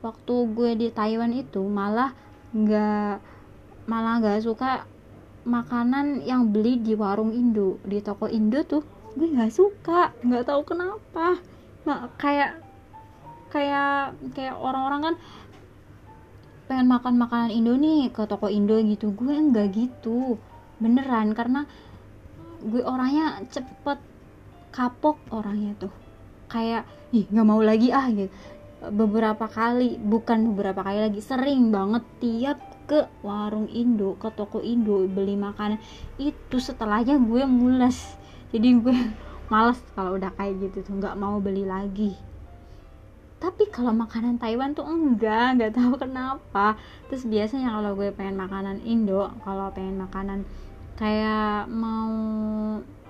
[0.06, 2.14] waktu gue di Taiwan itu malah
[2.54, 3.18] nggak
[3.90, 4.86] malah nggak suka
[5.44, 8.80] makanan yang beli di warung Indo di toko Indo tuh
[9.14, 11.38] gue nggak suka nggak tahu kenapa.
[11.84, 12.64] Nah, kayak
[13.52, 15.14] kayak kayak orang-orang kan
[16.66, 19.14] pengen makan makanan Indo nih ke toko Indo gitu.
[19.14, 20.40] Gue enggak gitu
[20.82, 21.36] beneran.
[21.36, 21.68] Karena
[22.64, 24.00] gue orangnya cepet
[24.74, 25.94] kapok orangnya tuh.
[26.50, 28.32] Kayak ih nggak mau lagi ah gitu.
[28.84, 35.08] Beberapa kali bukan beberapa kali lagi sering banget tiap ke warung Indo ke toko Indo
[35.08, 35.80] beli makanan.
[36.20, 38.16] Itu setelahnya gue mules.
[38.52, 38.96] Jadi gue
[39.52, 42.12] males kalau udah kayak gitu tuh nggak mau beli lagi.
[43.40, 46.80] Tapi kalau makanan Taiwan tuh enggak nggak tahu kenapa.
[47.08, 50.48] Terus biasanya kalau gue pengen makanan Indo kalau pengen makanan
[50.94, 52.14] kayak mau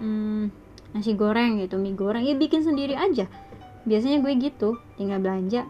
[0.01, 0.49] hmm,
[0.97, 3.31] nasi goreng gitu mie goreng ya bikin sendiri aja.
[3.85, 5.67] Biasanya gue gitu tinggal belanja.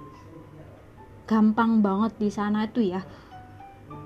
[1.25, 3.01] Gampang banget di sana tuh ya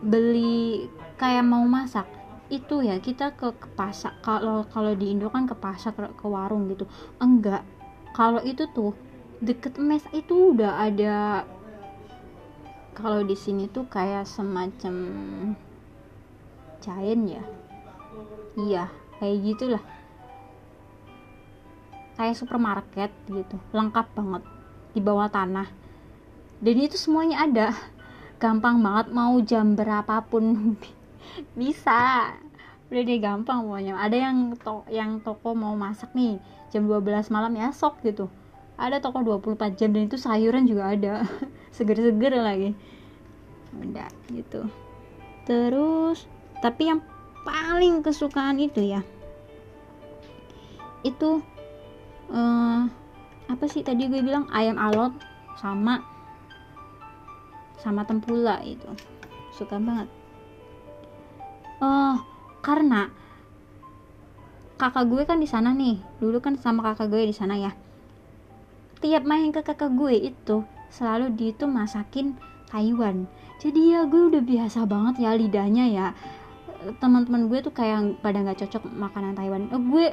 [0.04, 0.86] beli
[1.18, 2.06] kayak mau masak
[2.48, 6.26] itu ya kita ke, ke pasar kalau kalau di Indo kan ke pasar ke, ke
[6.26, 6.88] warung gitu.
[7.20, 7.60] Enggak
[8.16, 8.96] kalau itu tuh
[9.38, 11.44] deket mes itu udah ada
[12.96, 14.94] kalau di sini tuh kayak semacam
[16.80, 17.44] giant ya?
[18.56, 18.84] Iya
[19.20, 19.84] kayak gitulah.
[22.16, 24.42] Kayak supermarket gitu lengkap banget
[24.96, 25.68] di bawah tanah.
[26.58, 27.76] Dan itu semuanya ada
[28.38, 30.74] gampang banget mau jam berapapun.
[31.58, 32.32] Bisa.
[32.88, 34.00] Udah deh gampang pokoknya.
[34.00, 36.40] Ada yang to yang toko mau masak nih
[36.72, 38.32] jam 12 malam ya sok gitu.
[38.78, 41.26] Ada toko 24 jam dan itu sayuran juga ada.
[41.76, 42.72] Seger-seger lagi.
[43.76, 44.70] Udah gitu.
[45.44, 46.24] Terus
[46.64, 47.04] tapi yang
[47.44, 49.00] paling kesukaan itu ya
[51.06, 51.42] itu
[52.32, 52.82] uh,
[53.48, 54.50] apa sih tadi gue bilang?
[54.50, 55.14] Ayam alot
[55.58, 56.02] sama
[57.78, 58.88] sama tempula itu.
[59.54, 60.10] Suka banget.
[61.78, 62.18] Oh
[62.62, 63.10] karena
[64.78, 65.98] kakak gue kan di sana nih.
[66.22, 67.74] Dulu kan sama kakak gue di sana ya.
[68.98, 72.34] Tiap main ke kakak gue itu selalu dia tuh masakin
[72.70, 73.26] Taiwan.
[73.58, 76.06] Jadi ya gue udah biasa banget ya lidahnya ya.
[77.02, 79.66] Teman-teman gue tuh kayak pada nggak cocok makanan Taiwan.
[79.70, 80.06] Eh, gue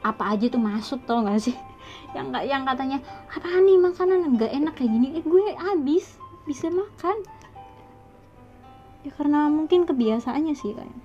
[0.00, 1.56] apa aja tuh masuk tau gak sih?
[2.16, 4.18] Yang nggak yang katanya apa nih makanan?
[4.36, 5.08] Nggak enak kayak gini.
[5.16, 7.16] Eh gue habis bisa makan.
[9.00, 10.98] Ya karena mungkin kebiasaannya sih kayak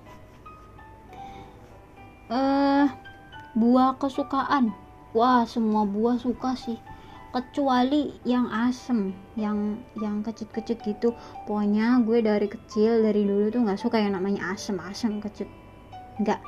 [2.26, 2.86] eh uh,
[3.56, 4.76] buah kesukaan.
[5.16, 6.76] Wah semua buah suka sih.
[7.32, 11.08] Kecuali yang asem yang yang kecut-kecut gitu.
[11.44, 14.76] Pokoknya gue dari kecil dari dulu tuh nggak suka yang namanya asem.
[14.80, 15.48] Asem kecut.
[16.20, 16.40] Nggak.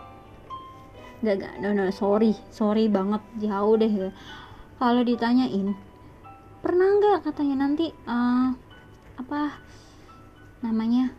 [1.25, 1.55] Nggak nggak.
[1.65, 2.37] No, no sorry.
[2.53, 3.21] Sorry banget.
[3.41, 4.13] Jauh deh.
[4.77, 5.73] Kalau ditanyain
[6.61, 7.19] pernah nggak?
[7.25, 8.53] Katanya nanti uh,
[9.19, 9.59] apa
[10.63, 11.11] namanya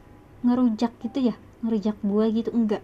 [0.47, 1.35] ngerujak gitu ya?
[1.59, 2.49] Ngerujak buah gitu?
[2.55, 2.81] Enggak.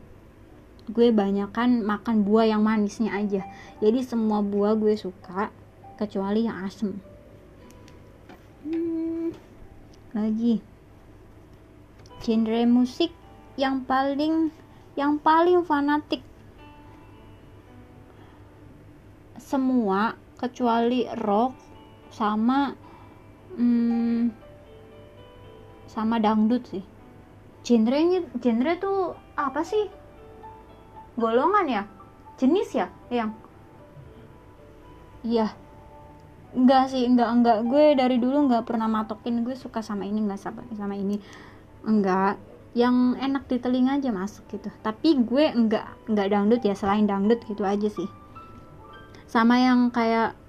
[0.92, 3.48] Gue banyakan makan buah yang manisnya aja.
[3.80, 5.50] Jadi semua buah gue suka
[5.96, 7.00] kecuali yang asem.
[8.68, 9.32] Hmm,
[10.12, 10.60] lagi.
[12.22, 13.10] Genre musik
[13.56, 14.52] yang paling
[15.00, 16.22] yang paling fanatik.
[19.40, 21.56] Semua kecuali rock
[22.12, 22.76] sama
[23.56, 24.45] hmm,
[25.96, 26.84] sama dangdut sih.
[27.66, 29.00] Genrenya genre tuh
[29.40, 29.88] apa sih?
[31.16, 31.84] Golongan ya?
[32.36, 33.32] Jenis ya yang
[35.24, 35.56] iya.
[36.56, 39.42] Enggak sih enggak enggak gue dari dulu enggak pernah matokin.
[39.48, 41.18] Gue suka sama ini enggak sama sama ini.
[41.88, 42.38] Enggak
[42.76, 44.68] yang enak di telinga aja masuk gitu.
[44.84, 46.76] Tapi gue enggak enggak dangdut ya.
[46.76, 48.08] Selain dangdut gitu aja sih.
[49.26, 50.45] Sama yang kayak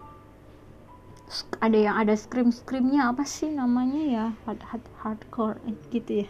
[1.58, 4.26] ada yang ada scream screamnya apa sih namanya ya?
[4.46, 5.58] Hard, hard hardcore
[5.90, 6.28] gitu ya.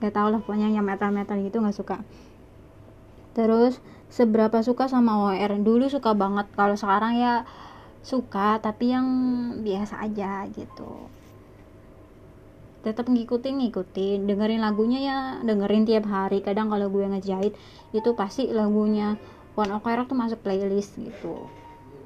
[0.00, 1.96] Nggak tau lah pokoknya yang metal metal gitu nggak suka.
[3.36, 3.80] Terus
[4.12, 7.44] seberapa suka sama OR dulu suka banget kalau sekarang ya
[8.04, 9.06] suka tapi yang
[9.60, 11.08] biasa aja gitu.
[12.82, 14.26] Tetap ngikutin ngikutin.
[14.26, 15.16] Dengerin lagunya ya
[15.46, 16.42] dengerin tiap hari.
[16.42, 17.54] Kadang kalau gue ngejahit
[17.94, 19.16] itu pasti lagunya
[19.54, 21.46] One Ok Rock tuh masuk playlist gitu.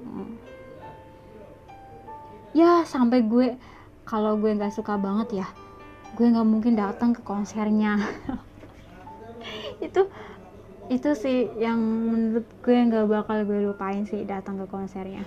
[0.05, 0.46] Hmm.
[2.57, 3.61] Ya sampai gue
[4.09, 5.49] kalau gue nggak suka banget ya
[6.17, 8.01] gue nggak mungkin datang ke konsernya.
[9.87, 10.09] Itu
[10.87, 15.27] itu sih yang menurut gue nggak bakal gue lupain sih datang ke konsernya.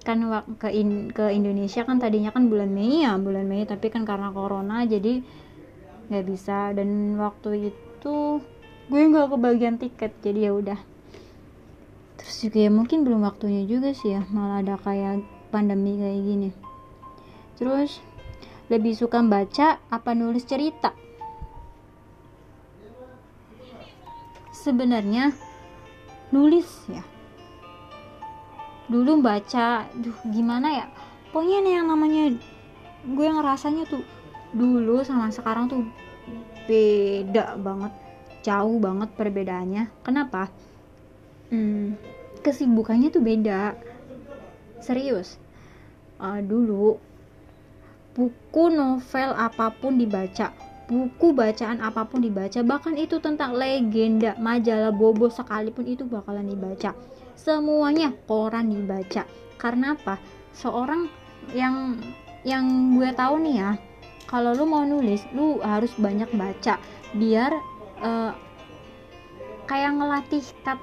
[0.00, 0.24] Kan
[0.58, 4.32] ke in, ke Indonesia kan tadinya kan bulan Mei ya bulan Mei tapi kan karena
[4.32, 5.20] corona jadi
[6.08, 6.72] nggak bisa.
[6.72, 8.40] Dan waktu itu
[8.88, 10.80] gue nggak kebagian tiket jadi ya udah.
[12.16, 15.20] Terus juga ya mungkin belum waktunya juga sih ya malah ada kayak
[15.54, 16.50] pandemi kayak gini.
[17.54, 18.02] Terus
[18.66, 20.90] lebih suka baca apa nulis cerita?
[24.50, 25.30] Sebenarnya
[26.34, 27.06] nulis ya.
[28.90, 30.86] Dulu baca duh gimana ya?
[31.30, 32.24] Pokoknya nih yang namanya
[33.06, 34.02] gue ngerasanya tuh
[34.50, 35.86] dulu sama sekarang tuh
[36.66, 37.94] beda banget.
[38.42, 40.02] Jauh banget perbedaannya.
[40.02, 40.50] Kenapa?
[41.54, 41.94] Hmm,
[42.42, 43.78] kesibukannya tuh beda.
[44.82, 45.43] Serius
[46.24, 46.96] uh, dulu
[48.16, 54.92] buku novel apa pun dibaca buku bacaan apa pun dibaca bahkan itu tentang legenda majalah
[54.92, 56.92] bobo sekalipun itu bakalan dibaca.
[57.34, 59.24] Semuanya koran dibaca.
[59.56, 60.20] Karena apa?
[60.52, 61.08] Seorang
[61.56, 61.98] yang
[62.44, 63.70] yang gue tahu nih ya
[64.28, 66.76] kalau lu mau nulis lu harus banyak baca
[67.16, 67.52] biar
[68.04, 68.32] uh,
[69.64, 70.76] kayak ngelatih kat,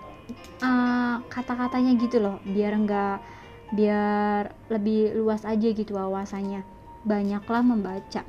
[0.66, 3.22] uh, kata-katanya gitu loh biar enggak
[3.72, 6.64] biar lebih luas aja gitu wawasannya.
[7.08, 8.24] Banyaklah membaca.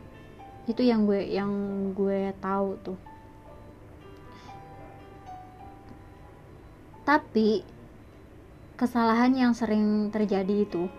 [0.65, 1.51] Itu yang gue yang
[1.93, 2.99] gue tahu tuh.
[7.03, 7.67] Tapi
[8.79, 10.91] kesalahan yang sering terjadi itu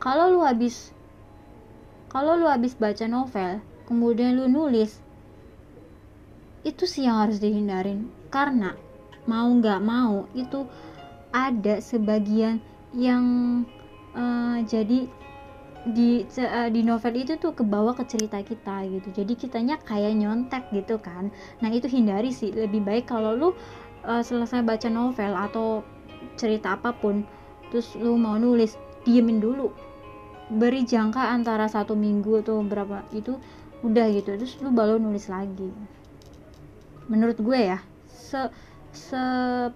[0.00, 0.94] kalau lu habis
[2.08, 5.04] kalau lu habis baca novel kemudian lu nulis
[6.66, 8.10] itu sih yang harus dihindarin.
[8.28, 8.74] Karena
[9.24, 10.68] mau nggak mau itu
[11.32, 12.60] ada sebagian
[12.96, 13.24] yang
[14.16, 15.08] uh, jadi
[15.88, 19.08] di uh, di novel itu tuh kebawa ke cerita kita gitu.
[19.14, 21.32] Jadi kitanya kayak nyontek gitu kan.
[21.64, 22.52] Nah itu hindari sih.
[22.52, 23.48] Lebih baik kalau lu
[24.04, 25.86] uh, selesai baca novel atau
[26.34, 27.22] cerita apa pun
[27.70, 29.72] terus lu mau nulis diemin dulu.
[30.48, 33.36] Beri jangka antara satu minggu atau berapa itu
[33.84, 34.34] udah gitu.
[34.36, 35.70] Terus lu baru nulis lagi.
[37.08, 38.50] Menurut gue ya se
[38.98, 39.24] se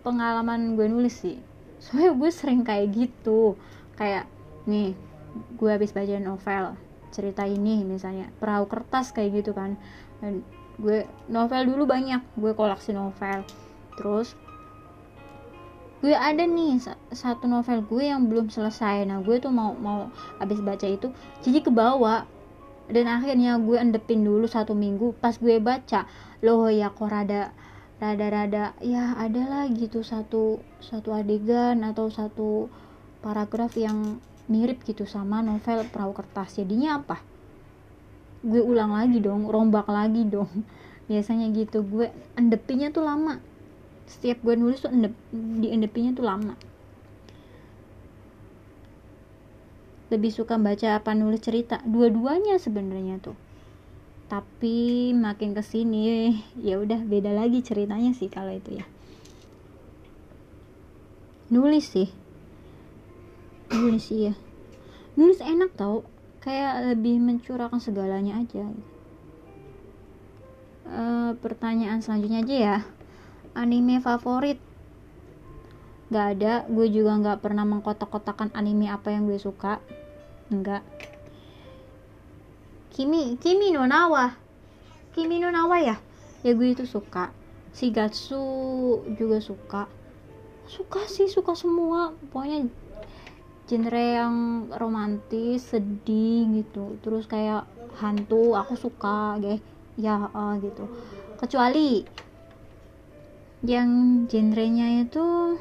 [0.02, 1.38] pengalaman gue nulis sih.
[1.78, 3.54] Soalnya gue sering kayak gitu.
[3.94, 4.26] Kayak
[4.66, 4.98] nih
[5.56, 6.76] gue habis baca novel
[7.12, 9.78] cerita ini misalnya perahu kertas kayak gitu kan.
[10.18, 10.42] Dan
[10.82, 13.46] gue novel dulu banyak gue koleksi novel.
[13.94, 14.34] Terus
[16.02, 16.82] gue ada nih
[17.14, 19.06] satu novel gue yang belum selesai.
[19.06, 20.10] Nah gue tuh mau mau
[20.42, 21.14] habis baca itu
[21.46, 22.26] jadi ke bawah
[22.90, 26.04] dan akhirnya gue endepin dulu satu minggu pas gue baca
[26.42, 27.54] loh ya kok rada
[28.02, 32.66] rada rada ya ada lah gitu satu satu adegan atau satu
[33.22, 34.18] paragraf yang
[34.50, 36.58] mirip gitu sama novel perahu kertas.
[36.58, 37.22] Jadinya apa?
[38.42, 40.50] Gue ulang lagi dong rombak lagi dong.
[41.10, 43.38] Biasanya gitu gue endepinnya tuh lama.
[44.10, 45.14] Setiap gue nulis tuh endep,
[45.62, 46.58] di endepinya tuh lama.
[50.10, 51.78] Lebih suka baca apa nulis cerita?
[51.86, 53.51] Dua-duanya sebenarnya tuh
[54.32, 58.86] tapi makin ke sini ya udah beda lagi ceritanya sih kalau itu ya.
[61.52, 62.08] Nulis sih.
[63.68, 64.34] Nulis sih ya
[65.16, 66.04] nulis enak tau.
[66.42, 68.66] Kayak lebih mencurahkan segalanya aja.
[70.82, 72.76] Uh, pertanyaan selanjutnya aja ya.
[73.54, 74.58] Anime favorit?
[76.10, 79.78] Gak ada, gue juga gak pernah mengkotak-kotakan anime apa yang gue suka.
[80.50, 80.82] Enggak
[82.92, 84.36] Kimi, Kimi no Nawa.
[85.16, 85.96] Kimi no Nawa ya?
[86.44, 87.32] Ya gue itu suka.
[87.72, 88.44] Shigatsu
[89.16, 89.88] juga suka.
[90.68, 92.12] Suka sih, suka semua.
[92.28, 92.68] Pokoknya
[93.64, 94.36] genre yang
[94.76, 97.00] romantis, sedih gitu.
[97.00, 97.64] Terus kayak
[97.96, 99.64] hantu, aku suka kayak
[99.96, 100.84] ya uh, gitu.
[101.40, 102.04] Kecuali
[103.64, 105.56] yang genrenya itu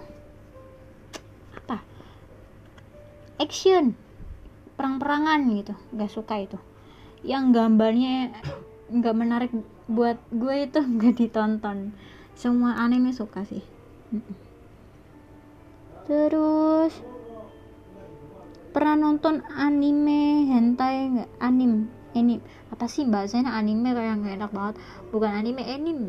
[1.64, 1.80] apa?
[3.40, 3.96] Action.
[4.76, 5.74] Perang-perangan gitu.
[5.96, 6.60] Gak suka itu
[7.22, 8.34] yang gambarnya
[8.92, 9.52] nggak menarik
[9.86, 11.94] buat gue itu nggak ditonton.
[12.34, 13.62] Semua anime suka sih.
[16.10, 16.94] Terus
[18.72, 21.30] pernah nonton anime hentai nggak?
[21.40, 24.76] Anim ini apa sih bahasanya anime kayak nggak enak banget?
[25.14, 26.00] Bukan anime anim.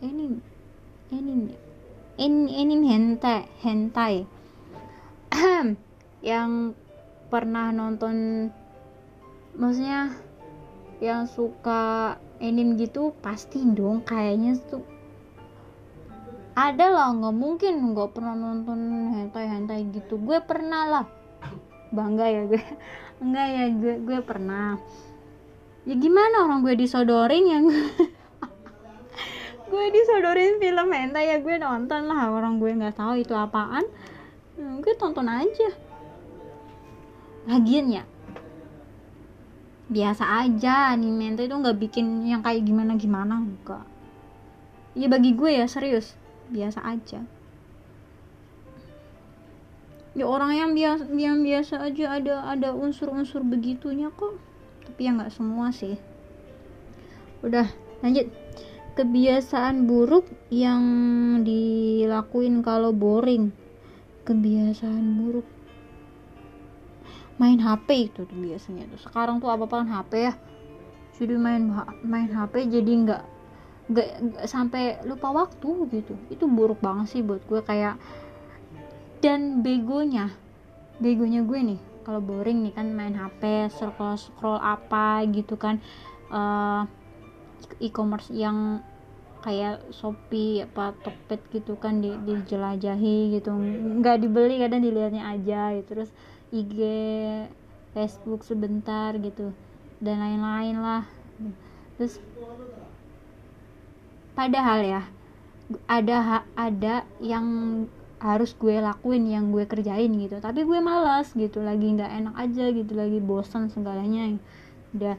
[0.00, 0.32] Anim.
[1.12, 1.40] Anim.
[2.20, 4.14] In anim hentai hentai.
[6.22, 6.76] Yang
[7.32, 8.48] pernah nonton
[9.56, 10.12] maksudnya
[11.02, 14.86] yang suka anim gitu pasti dong kayaknya tuh.
[16.54, 20.22] Ada lah nggak mungkin nggak pernah nonton hentai hentai gitu.
[20.22, 21.04] Gue pernah lah.
[21.90, 22.62] Bangga ya gue.
[23.22, 24.78] Enggak ya gue gue pernah.
[25.82, 27.66] Ya gimana orang gue disodorin yang
[29.72, 32.30] gue disodorin film hentai ya gue nonton lah.
[32.30, 33.82] Orang gue nggak tahu itu apaan.
[34.54, 35.74] Hmm, gue tonton aja.
[37.50, 38.06] Lagian ya
[39.92, 43.92] biasa aja anime itu nggak bikin yang kayak gimana gimana enggak
[44.92, 46.16] ya bagi gue ya serius.
[46.52, 47.24] Biasa aja.
[50.12, 54.36] Ya orang yang biasa yang biasa aja ada ada unsur-unsur begitunya kok.
[54.84, 55.96] Tapi ya nggak semua sih.
[57.40, 57.68] Udah
[58.04, 58.28] lanjut.
[58.92, 60.84] Kebiasaan buruk yang
[61.48, 63.56] dilakuin kalau boring.
[64.28, 65.48] Kebiasaan buruk
[67.40, 69.00] main HP itu tuh biasanya tuh.
[69.00, 70.34] Sekarang tuh apa apaan HP ya?
[71.16, 71.68] Jadi main
[72.02, 73.22] main HP jadi nggak
[73.92, 74.08] nggak
[74.48, 76.14] sampai lupa waktu gitu.
[76.32, 77.96] Itu buruk banget sih buat gue kayak
[79.22, 80.34] dan begonya
[80.98, 85.78] begonya gue nih kalau boring nih kan main HP scroll scroll apa gitu kan
[86.34, 86.82] uh,
[87.78, 88.82] e-commerce yang
[89.42, 93.50] kayak Shopee apa Tokped gitu kan di, dijelajahi gitu.
[93.98, 95.98] Nggak dibeli kadang dilihatnya aja gitu.
[95.98, 96.10] Terus
[96.52, 96.78] IG
[97.96, 99.56] Facebook sebentar gitu
[99.98, 101.04] dan lain-lain lah.
[101.96, 102.20] Terus
[104.36, 105.02] padahal ya
[105.88, 107.46] ada ada yang
[108.22, 110.38] harus gue lakuin yang gue kerjain gitu.
[110.38, 114.36] Tapi gue malas gitu lagi nggak enak aja gitu lagi bosan segalanya.
[114.94, 115.16] Udah.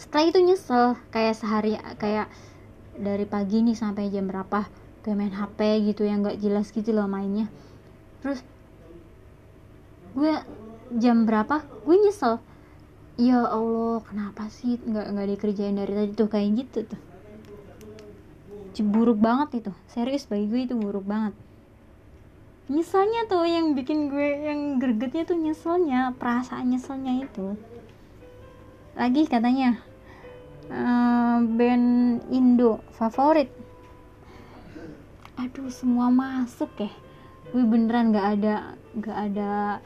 [0.00, 2.32] Setelah itu nyesel kayak sehari kayak
[2.96, 4.64] dari pagi nih sampai jam berapa
[5.04, 7.52] gue main HP gitu yang nggak jelas gitu loh mainnya.
[8.24, 8.40] Terus
[10.14, 10.34] gue
[10.98, 11.62] jam berapa?
[11.86, 12.42] Gue nyesel.
[13.20, 16.28] Ya Allah kenapa sih nggak nggak dikerjain dari tadi tuh?
[16.30, 17.00] Kayak gitu tuh.
[18.80, 19.72] Buruk banget itu.
[19.92, 21.36] Serius bagi gue itu buruk banget.
[22.72, 27.60] Nyeselnya tuh yang bikin gue yang gregetnya tuh nyeselnya perasaan nyeselnya itu.
[28.96, 29.84] Lagi katanya
[30.72, 33.52] uh, band Indo favorit.
[35.36, 36.88] Aduh semua masuk ya.
[37.52, 39.78] Gue beneran gak ada gak ada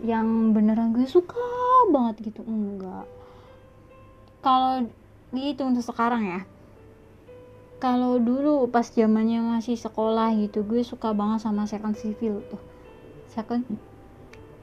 [0.00, 1.36] yang beneran gue suka
[1.92, 3.04] banget gitu enggak
[4.44, 4.84] kalau
[5.32, 6.40] itu untuk sekarang ya.
[7.80, 12.60] Kalau dulu pas zamannya masih sekolah gitu gue suka banget sama second civil tuh.
[13.32, 13.64] Second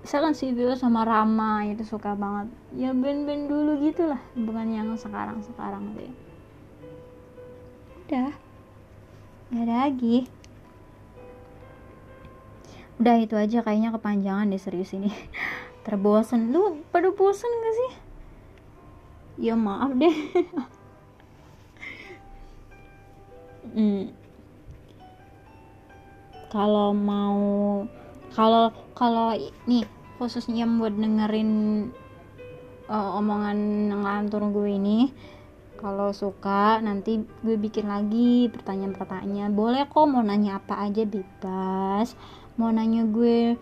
[0.06, 2.54] second civil sama Rama itu suka banget.
[2.78, 6.14] Ya band-band dulu gitulah bukan yang sekarang sekarang deh.
[8.06, 8.38] Udah
[9.50, 10.30] nggak ada lagi
[13.02, 15.10] udah itu aja kayaknya kepanjangan deh serius ini.
[15.86, 17.92] Terbosan lu pada bosan gak sih?
[19.50, 20.16] Ya maaf deh.
[23.72, 24.12] Hmm.
[26.52, 27.40] kalau mau
[28.36, 29.32] kalau kalau
[29.64, 29.88] nih
[30.20, 31.88] khususnya buat dengerin
[32.92, 35.14] uh, omongan ngelantur gue ini
[35.80, 39.56] kalau suka nanti gue bikin lagi pertanyaan-pertanyaan.
[39.56, 42.14] Boleh kok mau nanya apa aja bebas
[42.60, 43.56] mau nanya gue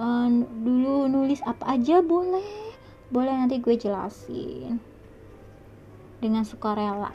[0.00, 0.28] uh,
[0.62, 2.72] dulu nulis apa aja boleh?
[3.12, 4.80] Boleh nanti gue jelasin.
[6.22, 7.12] Dengan sukarela.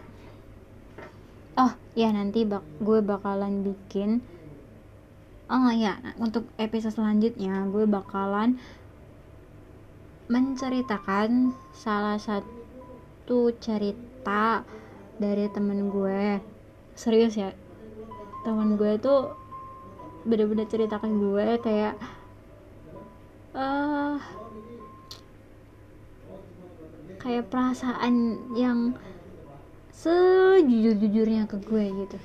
[1.58, 4.22] Oh ya nanti bak gue bakalan bikin
[5.48, 8.60] oh ya untuk episode selanjutnya gue bakalan
[10.28, 14.68] menceritakan salah satu cerita
[15.18, 16.44] dari temen gue.
[16.94, 17.56] Serius ya
[18.44, 19.47] temen gue tuh
[20.28, 21.96] bener-bener ceritakan gue kayak
[23.56, 24.20] uh,
[27.18, 28.94] kayak perasaan yang
[29.96, 32.18] sejujur-jujurnya ke gue gitu.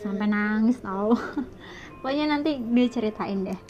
[0.00, 1.12] Sampai nangis tau.
[2.00, 3.60] Pokoknya nanti dia ceritain deh.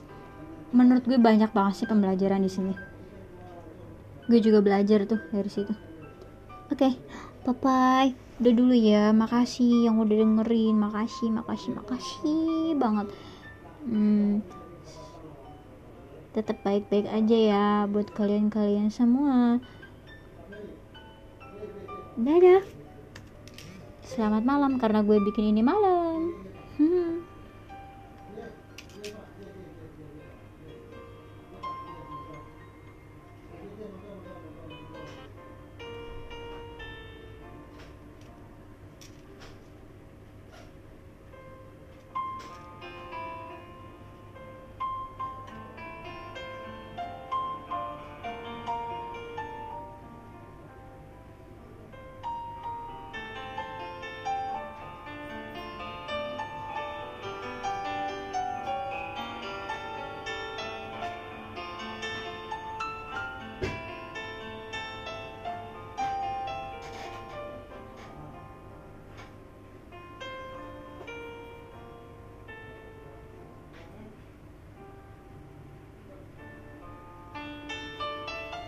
[0.72, 2.74] Menurut gue banyak banget sih pembelajaran di sini.
[4.28, 5.72] Gue juga belajar tuh dari situ.
[6.72, 6.92] Oke okay,
[7.44, 13.06] bye bye udah dulu ya makasih yang udah dengerin makasih makasih makasih banget
[13.86, 14.42] hmm,
[16.34, 19.62] tetap baik-baik aja ya buat kalian-kalian semua
[22.18, 22.82] dadah
[24.12, 26.36] Selamat malam karena gue bikin ini malam.
[26.76, 27.24] Hmm.